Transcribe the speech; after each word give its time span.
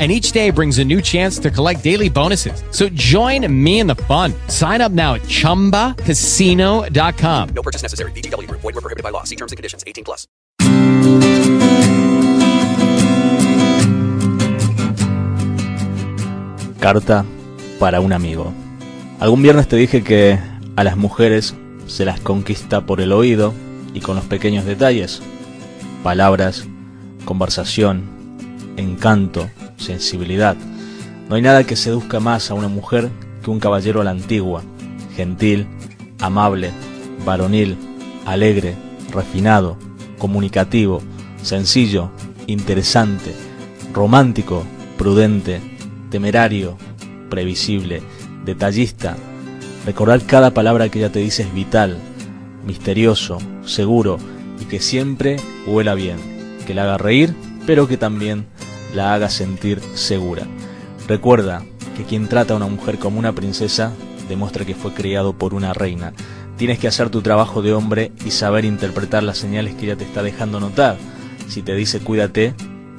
and 0.00 0.10
each 0.10 0.32
day 0.32 0.50
brings 0.50 0.80
a 0.80 0.84
new 0.84 1.00
chance 1.00 1.38
to 1.38 1.50
collect 1.50 1.84
daily 1.84 2.10
bonuses. 2.10 2.64
So 2.72 2.88
join 2.88 3.46
me 3.64 3.78
in 3.78 3.86
the 3.86 3.94
fun. 3.94 4.34
Sign 4.48 4.80
up 4.80 4.90
now 4.90 5.14
at 5.14 5.22
ChumbaCasino.com. 5.22 7.48
No 7.54 7.62
purchase 7.62 7.82
necessary. 7.82 8.10
VGW 8.10 8.48
Group. 8.48 8.62
Void 8.62 8.74
were 8.74 8.80
prohibited 8.80 9.04
by 9.04 9.10
law. 9.10 9.22
See 9.22 9.36
terms 9.36 9.52
and 9.52 9.56
conditions. 9.56 9.84
18 9.86 10.04
plus. 10.04 10.26
Carta 16.80 17.24
para 17.78 18.00
un 18.00 18.12
amigo. 18.12 18.52
Algún 19.18 19.40
viernes 19.40 19.66
te 19.68 19.76
dije 19.76 20.04
que 20.04 20.38
a 20.76 20.84
las 20.84 20.98
mujeres 20.98 21.54
se 21.86 22.04
las 22.04 22.20
conquista 22.20 22.82
por 22.82 23.00
el 23.00 23.12
oído 23.12 23.54
y 23.94 24.00
con 24.00 24.16
los 24.16 24.26
pequeños 24.26 24.66
detalles. 24.66 25.22
Palabras, 26.02 26.66
conversación, 27.24 28.04
encanto, 28.76 29.48
sensibilidad. 29.84 30.56
No 31.28 31.36
hay 31.36 31.42
nada 31.42 31.64
que 31.64 31.76
seduzca 31.76 32.20
más 32.20 32.50
a 32.50 32.54
una 32.54 32.68
mujer 32.68 33.10
que 33.42 33.50
un 33.50 33.60
caballero 33.60 34.00
a 34.00 34.04
la 34.04 34.10
antigua, 34.10 34.62
gentil, 35.14 35.66
amable, 36.20 36.70
varonil, 37.24 37.76
alegre, 38.26 38.74
refinado, 39.12 39.76
comunicativo, 40.18 41.00
sencillo, 41.42 42.10
interesante, 42.46 43.34
romántico, 43.92 44.64
prudente, 44.98 45.60
temerario, 46.10 46.76
previsible, 47.30 48.02
detallista. 48.44 49.16
Recordar 49.86 50.22
cada 50.22 50.52
palabra 50.52 50.88
que 50.88 50.98
ella 50.98 51.12
te 51.12 51.18
dice 51.18 51.42
es 51.42 51.54
vital, 51.54 51.98
misterioso, 52.66 53.38
seguro 53.64 54.18
y 54.60 54.64
que 54.64 54.80
siempre 54.80 55.36
huela 55.66 55.94
bien, 55.94 56.16
que 56.66 56.74
la 56.74 56.84
haga 56.84 56.98
reír, 56.98 57.34
pero 57.66 57.88
que 57.88 57.96
también 57.96 58.46
la 58.94 59.14
haga 59.14 59.28
sentir 59.28 59.80
segura. 59.94 60.46
Recuerda 61.06 61.62
que 61.96 62.04
quien 62.04 62.28
trata 62.28 62.54
a 62.54 62.56
una 62.56 62.66
mujer 62.66 62.98
como 62.98 63.18
una 63.18 63.34
princesa 63.34 63.92
demuestra 64.28 64.64
que 64.64 64.74
fue 64.74 64.94
criado 64.94 65.36
por 65.36 65.54
una 65.54 65.74
reina. 65.74 66.12
Tienes 66.56 66.78
que 66.78 66.88
hacer 66.88 67.10
tu 67.10 67.20
trabajo 67.20 67.62
de 67.62 67.72
hombre 67.72 68.12
y 68.24 68.30
saber 68.30 68.64
interpretar 68.64 69.22
las 69.22 69.38
señales 69.38 69.74
que 69.74 69.86
ella 69.86 69.96
te 69.96 70.04
está 70.04 70.22
dejando 70.22 70.60
notar. 70.60 70.96
Si 71.48 71.62
te 71.62 71.74
dice 71.74 72.00
cuídate, 72.00 72.54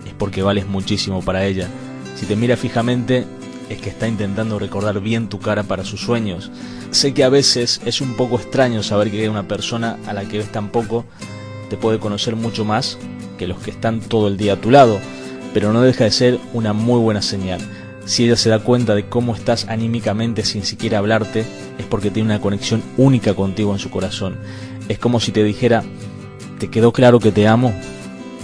es 0.06 0.14
porque 0.18 0.44
vales 0.44 0.68
muchísimo 0.68 1.22
para 1.22 1.46
ella. 1.46 1.68
Si 2.16 2.26
te 2.26 2.36
mira 2.36 2.58
fijamente, 2.58 3.26
es 3.70 3.82
que 3.82 3.90
está 3.90 4.08
intentando 4.08 4.60
recordar 4.60 5.00
bien 5.00 5.30
tu 5.30 5.40
cara 5.40 5.64
para 5.64 5.86
sus 5.86 6.02
sueños. 6.02 6.52
Sé 6.92 7.14
que 7.14 7.24
a 7.24 7.30
veces 7.30 7.82
es 7.86 8.02
un 8.02 8.16
poco 8.16 8.36
extraño 8.36 8.84
saber 8.84 9.10
que 9.10 9.30
una 9.30 9.48
persona 9.48 9.98
a 10.06 10.14
la 10.14 10.26
que 10.26 10.38
ves 10.38 10.52
tan 10.52 10.70
poco 10.70 11.06
te 11.70 11.78
puede 11.78 12.00
conocer 12.00 12.36
mucho 12.36 12.64
más 12.64 12.98
que 13.38 13.48
los 13.48 13.60
que 13.60 13.72
están 13.72 14.00
todo 14.00 14.28
el 14.28 14.38
día 14.38 14.54
a 14.54 14.62
tu 14.62 14.70
lado 14.70 15.00
pero 15.56 15.72
no 15.72 15.84
deja 15.84 16.04
de 16.04 16.12
ser 16.12 16.38
una 16.52 16.74
muy 16.74 17.00
buena 17.00 17.22
señal. 17.22 17.62
Si 18.04 18.26
ella 18.26 18.36
se 18.36 18.50
da 18.50 18.60
cuenta 18.60 18.94
de 18.94 19.06
cómo 19.06 19.34
estás 19.34 19.68
anímicamente 19.70 20.44
sin 20.44 20.66
siquiera 20.66 20.98
hablarte, 20.98 21.46
es 21.80 21.86
porque 21.90 22.12
tiene 22.12 22.28
una 22.28 22.42
conexión 22.42 22.84
única 22.98 23.34
contigo 23.36 23.72
en 23.72 23.80
su 23.80 23.90
corazón. 23.90 24.36
Es 24.90 25.00
como 25.00 25.22
si 25.22 25.32
te 25.32 25.46
dijera, 25.46 25.86
¿te 26.60 26.68
quedó 26.68 26.92
claro 26.92 27.22
que 27.22 27.32
te 27.32 27.48
amo? 27.48 27.74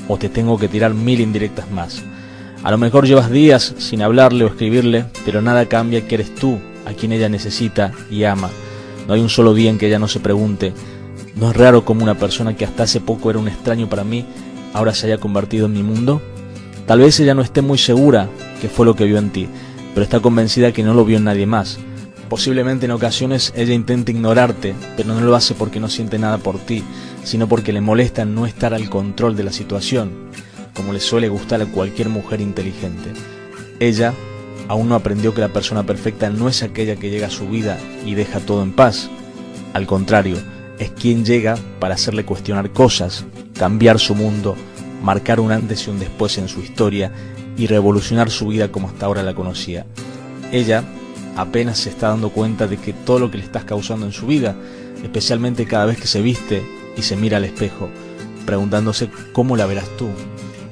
¿O 0.08 0.16
te 0.16 0.30
tengo 0.30 0.58
que 0.58 0.70
tirar 0.70 0.94
mil 0.94 1.20
indirectas 1.20 1.70
más? 1.70 2.02
A 2.64 2.72
lo 2.72 2.78
mejor 2.78 3.06
llevas 3.06 3.30
días 3.30 3.76
sin 3.78 4.02
hablarle 4.02 4.46
o 4.46 4.48
escribirle, 4.48 5.04
pero 5.26 5.42
nada 5.42 5.66
cambia 5.66 6.08
que 6.08 6.16
eres 6.16 6.34
tú 6.34 6.60
a 6.86 6.94
quien 6.94 7.12
ella 7.12 7.28
necesita 7.28 7.92
y 8.10 8.24
ama. 8.24 8.52
No 9.06 9.16
hay 9.16 9.20
un 9.20 9.28
solo 9.28 9.54
día 9.54 9.70
en 9.70 9.80
que 9.80 9.88
ella 9.88 10.00
no 10.00 10.08
se 10.08 10.22
pregunte, 10.22 10.72
¿no 11.36 11.52
es 11.52 11.58
raro 11.58 11.84
como 11.84 12.04
una 12.04 12.18
persona 12.18 12.56
que 12.56 12.64
hasta 12.64 12.84
hace 12.84 13.02
poco 13.02 13.30
era 13.30 13.40
un 13.40 13.50
extraño 13.50 13.90
para 13.90 14.06
mí, 14.06 14.26
ahora 14.74 14.94
se 14.94 15.08
haya 15.08 15.18
convertido 15.18 15.66
en 15.66 15.74
mi 15.74 15.84
mundo? 15.84 16.22
Tal 16.86 17.00
vez 17.00 17.20
ella 17.20 17.34
no 17.34 17.42
esté 17.42 17.62
muy 17.62 17.78
segura 17.78 18.30
que 18.62 18.70
fue 18.70 18.86
lo 18.86 18.96
que 18.96 19.06
vio 19.06 19.18
en 19.18 19.32
ti, 19.32 19.48
pero 19.94 20.04
está 20.04 20.20
convencida 20.20 20.72
que 20.72 20.84
no 20.84 20.94
lo 20.94 21.06
vio 21.06 21.18
en 21.18 21.26
nadie 21.26 21.46
más. 21.46 21.80
Posiblemente 22.30 22.86
en 22.86 22.92
ocasiones 22.92 23.54
ella 23.56 23.74
intente 23.74 24.12
ignorarte, 24.12 24.74
pero 24.96 25.14
no 25.14 25.20
lo 25.20 25.36
hace 25.36 25.54
porque 25.54 25.80
no 25.80 25.90
siente 25.90 26.18
nada 26.18 26.38
por 26.38 26.60
ti, 26.60 26.84
sino 27.24 27.48
porque 27.48 27.74
le 27.74 27.82
molesta 27.82 28.26
no 28.26 28.46
estar 28.46 28.74
al 28.74 28.90
control 28.90 29.36
de 29.36 29.44
la 29.44 29.52
situación, 29.52 30.12
como 30.74 30.94
le 30.94 31.00
suele 31.00 31.30
gustar 31.30 31.62
a 31.62 31.66
cualquier 31.66 32.10
mujer 32.10 32.40
inteligente. 32.40 33.12
Ella 33.80 34.14
aún 34.68 34.88
no 34.88 34.96
aprendió 34.96 35.34
que 35.34 35.42
la 35.42 35.50
persona 35.50 35.86
perfecta 35.86 36.30
no 36.30 36.48
es 36.48 36.64
aquella 36.64 36.96
que 36.96 37.10
llega 37.10 37.28
a 37.28 37.32
su 37.32 37.50
vida 37.50 37.78
y 38.06 38.16
deja 38.16 38.40
todo 38.40 38.64
en 38.64 38.72
paz. 38.72 39.10
Al 39.74 39.86
contrario, 39.86 40.38
es 40.80 40.92
quien 40.92 41.26
llega 41.26 41.58
para 41.80 41.96
hacerle 41.96 42.26
cuestionar 42.26 42.72
cosas, 42.72 43.26
cambiar 43.58 44.00
su 44.00 44.16
mundo, 44.16 44.56
marcar 45.02 45.40
un 45.40 45.52
antes 45.52 45.88
y 45.88 45.90
un 45.90 46.00
después 46.00 46.38
en 46.38 46.48
su 46.48 46.62
historia 46.62 47.12
y 47.58 47.68
revolucionar 47.68 48.30
su 48.30 48.48
vida 48.48 48.72
como 48.72 48.88
hasta 48.88 49.06
ahora 49.06 49.24
la 49.24 49.34
conocía. 49.34 49.86
Ella 50.52 50.84
apenas 51.36 51.80
se 51.80 51.90
está 51.90 52.10
dando 52.10 52.30
cuenta 52.30 52.68
de 52.68 52.78
que 52.78 52.94
todo 52.94 53.20
lo 53.20 53.32
que 53.32 53.38
le 53.38 53.44
estás 53.44 53.64
causando 53.64 54.06
en 54.06 54.12
su 54.12 54.28
vida, 54.28 54.56
especialmente 55.04 55.66
cada 55.66 55.86
vez 55.86 56.00
que 56.00 56.08
se 56.08 56.22
viste 56.22 56.64
y 56.98 57.02
se 57.02 57.16
mira 57.16 57.38
al 57.38 57.46
espejo, 57.46 57.90
preguntándose 58.46 59.10
cómo 59.34 59.56
la 59.56 59.66
verás 59.66 59.90
tú. 59.98 60.10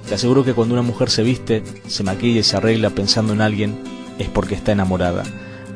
Te 0.08 0.16
aseguro 0.16 0.44
que 0.44 0.54
cuando 0.54 0.74
una 0.74 0.84
mujer 0.84 1.10
se 1.10 1.24
viste, 1.24 1.64
se 1.88 2.04
maquilla 2.04 2.40
y 2.40 2.44
se 2.44 2.58
arregla 2.58 2.90
pensando 2.90 3.34
en 3.34 3.42
alguien, 3.42 3.78
es 4.18 4.28
porque 4.28 4.56
está 4.56 4.72
enamorada. 4.72 5.24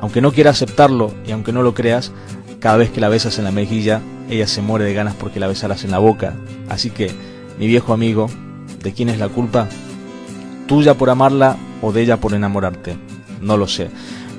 Aunque 0.01 0.21
no 0.21 0.31
quiera 0.31 0.51
aceptarlo 0.51 1.13
y 1.25 1.31
aunque 1.31 1.53
no 1.53 1.61
lo 1.61 1.73
creas, 1.73 2.11
cada 2.59 2.77
vez 2.77 2.89
que 2.89 2.99
la 2.99 3.09
besas 3.09 3.37
en 3.37 3.45
la 3.45 3.51
mejilla, 3.51 4.01
ella 4.29 4.47
se 4.47 4.61
muere 4.61 4.85
de 4.85 4.93
ganas 4.93 5.15
porque 5.15 5.39
la 5.39 5.47
besarás 5.47 5.83
en 5.83 5.91
la 5.91 5.99
boca. 5.99 6.35
Así 6.67 6.89
que, 6.89 7.11
mi 7.57 7.67
viejo 7.67 7.93
amigo, 7.93 8.29
¿De 8.83 8.91
quién 8.91 9.07
es 9.07 9.17
la 9.17 9.29
culpa? 9.29 9.69
¿Tuya 10.67 10.95
por 10.95 11.09
amarla 11.09 11.55
o 11.81 11.93
de 11.93 12.01
ella 12.01 12.17
por 12.17 12.33
enamorarte? 12.33 12.97
No 13.41 13.55
lo 13.55 13.65
sé, 13.65 13.89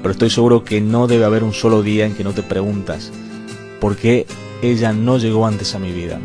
pero 0.03 0.13
estoy 0.13 0.29
seguro 0.29 0.65
que 0.65 0.83
no 0.83 1.07
debe 1.07 1.25
haber 1.25 1.43
un 1.43 1.55
solo 1.55 1.83
día 1.83 2.05
en 2.05 2.15
que 2.15 2.25
no 2.25 2.33
te 2.33 2.43
preguntas 2.43 3.11
por 3.81 3.97
qué 3.97 4.27
ella 4.61 4.93
no 4.93 5.17
llegó 5.17 5.47
antes 5.47 5.75
a 5.75 5.79
mi 5.79 5.93
vida. 5.93 6.21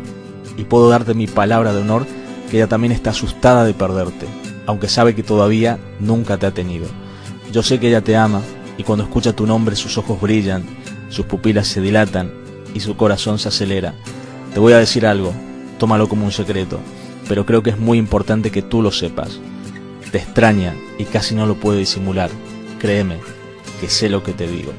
Y 0.58 0.64
puedo 0.64 0.90
darte 0.90 1.14
mi 1.14 1.26
palabra 1.26 1.72
de 1.72 1.80
honor 1.80 2.06
que 2.50 2.58
ella 2.58 2.68
también 2.68 2.92
está 2.92 3.10
asustada 3.10 3.64
de 3.64 3.72
perderte, 3.72 4.26
aunque 4.66 4.88
sabe 4.88 5.14
que 5.14 5.22
todavía 5.22 5.78
nunca 5.98 6.36
te 6.36 6.44
ha 6.44 6.50
tenido. 6.52 6.88
Yo 7.52 7.62
sé 7.62 7.80
que 7.80 7.88
ella 7.88 8.02
te 8.02 8.16
ama 8.16 8.42
y 8.76 8.82
cuando 8.82 9.04
escucha 9.04 9.32
tu 9.34 9.46
nombre 9.46 9.76
sus 9.76 9.96
ojos 9.96 10.20
brillan, 10.20 10.64
sus 11.08 11.24
pupilas 11.24 11.68
se 11.68 11.80
dilatan 11.80 12.30
y 12.74 12.80
su 12.80 12.98
corazón 12.98 13.38
se 13.38 13.48
acelera. 13.48 13.94
Te 14.52 14.60
voy 14.60 14.74
a 14.74 14.78
decir 14.78 15.06
algo, 15.06 15.32
tómalo 15.80 16.08
como 16.08 16.24
un 16.24 16.32
secreto 16.32 16.78
pero 17.30 17.46
creo 17.46 17.62
que 17.62 17.70
es 17.70 17.78
muy 17.78 17.96
importante 17.96 18.50
que 18.50 18.60
tú 18.60 18.82
lo 18.82 18.90
sepas. 18.90 19.38
Te 20.10 20.18
extraña 20.18 20.74
y 20.98 21.04
casi 21.04 21.36
no 21.36 21.46
lo 21.46 21.54
puede 21.54 21.78
disimular. 21.78 22.28
Créeme, 22.80 23.18
que 23.80 23.88
sé 23.88 24.08
lo 24.08 24.24
que 24.24 24.32
te 24.32 24.48
digo. 24.48 24.72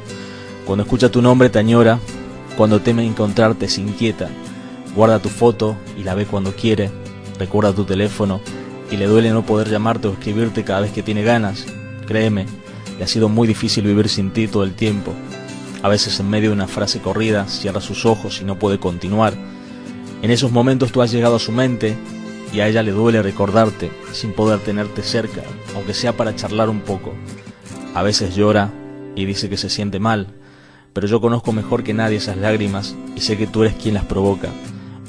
Cuando 0.66 0.84
escucha 0.84 1.10
tu 1.10 1.22
nombre 1.22 1.50
te 1.50 1.60
añora, 1.60 2.00
cuando 2.58 2.82
teme 2.82 3.06
encontrarte 3.06 3.70
se 3.70 3.80
inquieta. 3.80 4.28
Guarda 4.94 5.20
tu 5.20 5.30
foto 5.30 5.78
y 5.98 6.04
la 6.04 6.14
ve 6.14 6.26
cuando 6.26 6.54
quiere. 6.54 6.92
Recuerda 7.40 7.74
tu 7.74 7.86
teléfono 7.86 8.42
y 8.92 8.98
le 8.98 9.08
duele 9.08 9.30
no 9.30 9.46
poder 9.46 9.70
llamarte 9.70 10.10
o 10.10 10.12
escribirte 10.12 10.66
cada 10.66 10.82
vez 10.82 10.92
que 10.92 11.04
tiene 11.04 11.24
ganas. 11.24 11.66
Créeme, 12.06 12.48
le 12.98 13.06
ha 13.06 13.08
sido 13.08 13.30
muy 13.30 13.48
difícil 13.48 13.86
vivir 13.86 14.10
sin 14.10 14.32
ti 14.32 14.50
todo 14.50 14.66
el 14.66 14.74
tiempo. 14.74 15.14
A 15.84 15.88
veces 15.88 16.20
en 16.20 16.30
medio 16.30 16.50
de 16.50 16.56
una 16.56 16.68
frase 16.68 17.00
corrida 17.00 17.48
cierra 17.48 17.80
sus 17.80 18.06
ojos 18.06 18.42
y 18.42 18.44
no 18.44 18.60
puede 18.60 18.78
continuar. 18.78 19.36
En 20.22 20.30
esos 20.30 20.52
momentos 20.52 20.92
tú 20.92 21.02
has 21.02 21.12
llegado 21.12 21.36
a 21.36 21.40
su 21.40 21.52
mente 21.52 21.96
y 22.54 22.60
a 22.60 22.68
ella 22.68 22.84
le 22.84 22.92
duele 22.92 23.24
recordarte 23.24 23.92
sin 24.12 24.34
poder 24.34 24.60
tenerte 24.60 25.02
cerca, 25.02 25.42
aunque 25.76 25.94
sea 25.94 26.16
para 26.16 26.36
charlar 26.36 26.70
un 26.70 26.82
poco. 26.82 27.14
A 27.96 28.04
veces 28.04 28.36
llora 28.36 28.72
y 29.16 29.26
dice 29.26 29.50
que 29.50 29.58
se 29.58 29.70
siente 29.70 30.00
mal, 30.00 30.28
pero 30.94 31.08
yo 31.08 31.22
conozco 31.22 31.54
mejor 31.54 31.84
que 31.84 31.94
nadie 31.94 32.18
esas 32.18 32.38
lágrimas 32.38 32.96
y 33.16 33.22
sé 33.22 33.38
que 33.38 33.48
tú 33.48 33.64
eres 33.64 33.76
quien 33.76 33.96
las 33.96 34.06
provoca. 34.06 34.50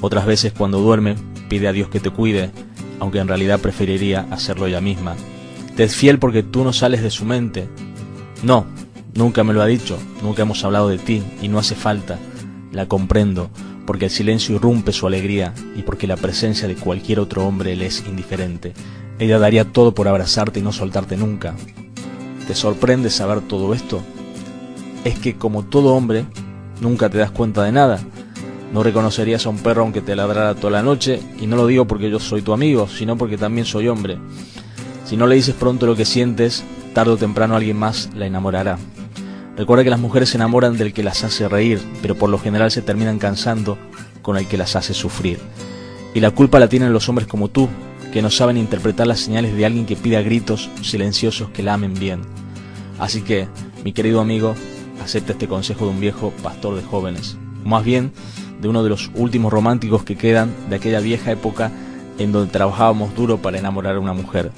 Otras 0.01 0.25
veces 0.25 0.51
cuando 0.51 0.79
duerme 0.79 1.15
pide 1.47 1.67
a 1.67 1.73
Dios 1.73 1.89
que 1.89 1.99
te 1.99 2.09
cuide, 2.09 2.51
aunque 2.99 3.19
en 3.19 3.27
realidad 3.27 3.59
preferiría 3.59 4.27
hacerlo 4.31 4.65
ella 4.65 4.81
misma. 4.81 5.15
Te 5.75 5.83
es 5.83 5.95
fiel 5.95 6.19
porque 6.19 6.43
tú 6.43 6.63
no 6.63 6.73
sales 6.73 7.03
de 7.03 7.11
su 7.11 7.25
mente. 7.25 7.67
No, 8.41 8.65
nunca 9.13 9.43
me 9.43 9.53
lo 9.53 9.61
ha 9.61 9.65
dicho, 9.67 9.97
nunca 10.21 10.41
hemos 10.41 10.63
hablado 10.63 10.89
de 10.89 10.97
ti 10.97 11.23
y 11.41 11.49
no 11.49 11.59
hace 11.59 11.75
falta. 11.75 12.17
La 12.71 12.87
comprendo, 12.87 13.49
porque 13.85 14.05
el 14.05 14.11
silencio 14.11 14.55
irrumpe 14.55 14.91
su 14.91 15.07
alegría 15.07 15.53
y 15.75 15.81
porque 15.81 16.07
la 16.07 16.17
presencia 16.17 16.67
de 16.67 16.75
cualquier 16.75 17.19
otro 17.19 17.45
hombre 17.45 17.75
le 17.75 17.87
es 17.87 18.03
indiferente. 18.07 18.73
Ella 19.19 19.39
daría 19.39 19.65
todo 19.65 19.93
por 19.93 20.07
abrazarte 20.07 20.59
y 20.59 20.63
no 20.63 20.71
soltarte 20.71 21.17
nunca. 21.17 21.55
¿Te 22.47 22.55
sorprende 22.55 23.09
saber 23.09 23.41
todo 23.41 23.73
esto? 23.73 24.01
Es 25.03 25.19
que 25.19 25.35
como 25.35 25.63
todo 25.63 25.95
hombre, 25.95 26.25
nunca 26.81 27.09
te 27.09 27.17
das 27.17 27.31
cuenta 27.31 27.63
de 27.63 27.71
nada. 27.71 27.99
No 28.73 28.83
reconocerías 28.83 29.45
a 29.45 29.49
un 29.49 29.59
perro 29.59 29.83
aunque 29.83 30.01
te 30.01 30.15
ladrara 30.15 30.55
toda 30.55 30.71
la 30.71 30.83
noche, 30.83 31.19
y 31.39 31.45
no 31.45 31.55
lo 31.55 31.67
digo 31.67 31.85
porque 31.85 32.09
yo 32.09 32.19
soy 32.19 32.41
tu 32.41 32.53
amigo, 32.53 32.87
sino 32.87 33.17
porque 33.17 33.37
también 33.37 33.65
soy 33.65 33.87
hombre. 33.87 34.17
Si 35.05 35.15
no 35.15 35.27
le 35.27 35.35
dices 35.35 35.53
pronto 35.53 35.85
lo 35.85 35.95
que 35.95 36.05
sientes, 36.05 36.63
tarde 36.93 37.11
o 37.11 37.17
temprano 37.17 37.55
alguien 37.55 37.77
más 37.77 38.09
la 38.15 38.25
enamorará. 38.25 38.79
Recuerda 39.55 39.83
que 39.83 39.89
las 39.91 39.99
mujeres 39.99 40.29
se 40.29 40.37
enamoran 40.37 40.77
del 40.77 40.93
que 40.93 41.03
las 41.03 41.23
hace 41.23 41.47
reír, 41.47 41.79
pero 42.01 42.15
por 42.15 42.29
lo 42.29 42.39
general 42.39 42.71
se 42.71 42.81
terminan 42.81 43.19
cansando 43.19 43.77
con 44.21 44.37
el 44.37 44.47
que 44.47 44.57
las 44.57 44.75
hace 44.75 44.93
sufrir. 44.93 45.39
Y 46.15 46.19
la 46.21 46.31
culpa 46.31 46.59
la 46.59 46.67
tienen 46.67 46.93
los 46.93 47.07
hombres 47.07 47.27
como 47.27 47.49
tú, 47.49 47.69
que 48.11 48.21
no 48.21 48.31
saben 48.31 48.57
interpretar 48.57 49.07
las 49.07 49.19
señales 49.19 49.55
de 49.55 49.65
alguien 49.65 49.85
que 49.85 49.95
pide 49.95 50.17
a 50.17 50.21
gritos 50.21 50.69
silenciosos 50.81 51.49
que 51.49 51.63
la 51.63 51.75
amen 51.75 51.93
bien. 51.93 52.21
Así 52.99 53.21
que, 53.21 53.47
mi 53.83 53.93
querido 53.93 54.21
amigo, 54.21 54.55
acepta 55.03 55.33
este 55.33 55.47
consejo 55.47 55.85
de 55.85 55.91
un 55.91 55.99
viejo 55.99 56.31
pastor 56.41 56.75
de 56.75 56.83
jóvenes, 56.83 57.37
más 57.63 57.83
bien 57.83 58.11
de 58.61 58.69
uno 58.69 58.83
de 58.83 58.89
los 58.89 59.11
últimos 59.15 59.51
románticos 59.51 60.03
que 60.03 60.15
quedan 60.15 60.53
de 60.69 60.77
aquella 60.77 60.99
vieja 60.99 61.31
época 61.31 61.71
en 62.17 62.31
donde 62.31 62.51
trabajábamos 62.51 63.13
duro 63.15 63.37
para 63.37 63.59
enamorar 63.59 63.97
a 63.97 63.99
una 63.99 64.13
mujer. 64.13 64.51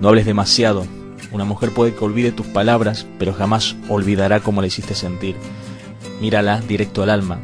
No 0.00 0.08
hables 0.08 0.26
demasiado. 0.26 0.86
Una 1.32 1.44
mujer 1.44 1.72
puede 1.72 1.94
que 1.94 2.04
olvide 2.04 2.32
tus 2.32 2.46
palabras, 2.46 3.06
pero 3.18 3.34
jamás 3.34 3.76
olvidará 3.88 4.40
cómo 4.40 4.60
la 4.60 4.66
hiciste 4.66 4.94
sentir. 4.94 5.36
Mírala 6.20 6.60
directo 6.60 7.02
al 7.02 7.10
alma. 7.10 7.38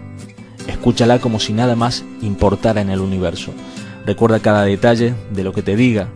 Escúchala 0.66 1.18
como 1.18 1.40
si 1.40 1.52
nada 1.52 1.76
más 1.76 2.04
importara 2.22 2.80
en 2.80 2.90
el 2.90 3.00
universo. 3.00 3.52
Recuerda 4.06 4.40
cada 4.40 4.64
detalle 4.64 5.14
de 5.30 5.44
lo 5.44 5.52
que 5.52 5.62
te 5.62 5.76
diga. 5.76 6.08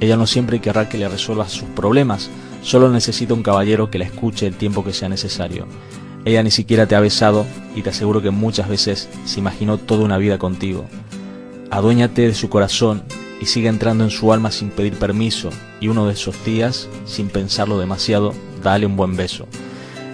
Ella 0.00 0.16
no 0.16 0.26
siempre 0.26 0.60
querrá 0.60 0.88
que 0.88 0.98
le 0.98 1.08
resuelvas 1.08 1.50
sus 1.50 1.68
problemas, 1.70 2.30
solo 2.62 2.90
necesita 2.90 3.34
un 3.34 3.42
caballero 3.42 3.90
que 3.90 3.98
la 3.98 4.04
escuche 4.04 4.46
el 4.46 4.54
tiempo 4.54 4.84
que 4.84 4.92
sea 4.92 5.08
necesario. 5.08 5.66
Ella 6.24 6.42
ni 6.42 6.50
siquiera 6.50 6.86
te 6.86 6.94
ha 6.94 7.00
besado 7.00 7.46
y 7.74 7.82
te 7.82 7.90
aseguro 7.90 8.22
que 8.22 8.30
muchas 8.30 8.68
veces 8.68 9.08
se 9.24 9.40
imaginó 9.40 9.78
toda 9.78 10.04
una 10.04 10.18
vida 10.18 10.38
contigo. 10.38 10.86
Aduéñate 11.70 12.22
de 12.22 12.34
su 12.34 12.48
corazón 12.48 13.02
y 13.40 13.46
sigue 13.46 13.68
entrando 13.68 14.04
en 14.04 14.10
su 14.10 14.32
alma 14.32 14.50
sin 14.50 14.70
pedir 14.70 14.94
permiso 14.94 15.50
y 15.80 15.88
uno 15.88 16.06
de 16.06 16.14
esos 16.14 16.44
días, 16.44 16.88
sin 17.04 17.28
pensarlo 17.28 17.78
demasiado, 17.78 18.34
dale 18.62 18.86
un 18.86 18.96
buen 18.96 19.16
beso. 19.16 19.46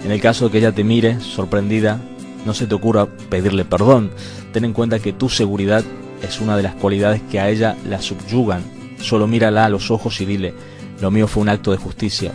En 0.03 0.11
el 0.11 0.21
caso 0.21 0.45
de 0.45 0.51
que 0.51 0.57
ella 0.59 0.71
te 0.71 0.83
mire, 0.83 1.19
sorprendida, 1.19 1.99
no 2.45 2.53
se 2.53 2.67
te 2.67 2.75
ocurra 2.75 3.07
pedirle 3.07 3.65
perdón. 3.65 4.11
Ten 4.53 4.65
en 4.65 4.73
cuenta 4.73 4.99
que 4.99 5.13
tu 5.13 5.29
seguridad 5.29 5.83
es 6.21 6.39
una 6.39 6.55
de 6.55 6.63
las 6.63 6.75
cualidades 6.75 7.21
que 7.31 7.39
a 7.39 7.49
ella 7.49 7.75
la 7.89 8.01
subyugan. 8.01 8.63
Solo 8.99 9.27
mírala 9.27 9.65
a 9.65 9.69
los 9.69 9.91
ojos 9.91 10.21
y 10.21 10.25
dile, 10.25 10.53
lo 11.01 11.11
mío 11.11 11.27
fue 11.27 11.41
un 11.41 11.49
acto 11.49 11.71
de 11.71 11.77
justicia. 11.77 12.31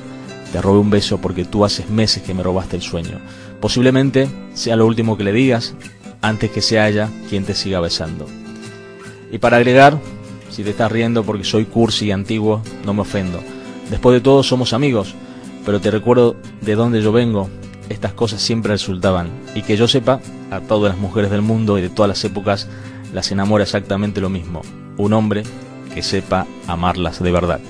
Te 0.52 0.60
robé 0.60 0.80
un 0.80 0.90
beso 0.90 1.20
porque 1.20 1.44
tú 1.44 1.64
haces 1.64 1.88
meses 1.88 2.22
que 2.24 2.34
me 2.34 2.42
robaste 2.42 2.76
el 2.76 2.82
sueño. 2.82 3.20
Posiblemente 3.60 4.28
sea 4.54 4.76
lo 4.76 4.86
último 4.86 5.16
que 5.16 5.24
le 5.24 5.32
digas 5.32 5.74
antes 6.22 6.50
que 6.50 6.60
sea 6.60 6.88
ella 6.88 7.08
quien 7.28 7.44
te 7.44 7.54
siga 7.54 7.80
besando. 7.80 8.26
Y 9.30 9.38
para 9.38 9.58
agregar, 9.58 9.98
si 10.50 10.64
te 10.64 10.70
estás 10.70 10.92
riendo 10.92 11.24
porque 11.24 11.44
soy 11.44 11.64
cursi 11.64 12.06
y 12.06 12.10
antiguo, 12.12 12.62
no 12.84 12.92
me 12.92 13.02
ofendo. 13.02 13.40
Después 13.90 14.14
de 14.14 14.20
todo 14.20 14.42
somos 14.42 14.72
amigos, 14.72 15.14
pero 15.64 15.80
te 15.80 15.90
recuerdo 15.90 16.36
de 16.60 16.74
dónde 16.74 17.02
yo 17.02 17.12
vengo. 17.12 17.48
Estas 17.88 18.12
cosas 18.12 18.40
siempre 18.40 18.72
resultaban. 18.72 19.30
Y 19.54 19.62
que 19.62 19.76
yo 19.76 19.88
sepa, 19.88 20.20
a 20.50 20.60
todas 20.60 20.92
las 20.92 21.00
mujeres 21.00 21.30
del 21.30 21.42
mundo 21.42 21.78
y 21.78 21.82
de 21.82 21.88
todas 21.88 22.08
las 22.08 22.24
épocas 22.24 22.68
las 23.12 23.30
enamora 23.32 23.64
exactamente 23.64 24.20
lo 24.20 24.28
mismo. 24.28 24.62
Un 24.96 25.12
hombre 25.12 25.42
que 25.94 26.02
sepa 26.02 26.46
amarlas 26.66 27.22
de 27.22 27.32
verdad. 27.32 27.60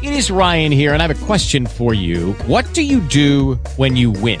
It 0.00 0.12
is 0.12 0.30
Ryan 0.30 0.72
here, 0.72 0.92
and 0.92 1.02
I 1.02 1.06
have 1.06 1.10
a 1.10 1.26
question 1.26 1.66
for 1.66 1.92
you. 1.92 2.34
What 2.46 2.64
do 2.72 2.82
you 2.82 3.00
do 3.08 3.58
when 3.76 3.96
you 3.96 4.12
win? 4.12 4.40